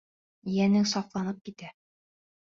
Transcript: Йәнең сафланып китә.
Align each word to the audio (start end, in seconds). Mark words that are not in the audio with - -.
Йәнең 0.53 0.87
сафланып 0.91 1.43
китә. 1.49 1.69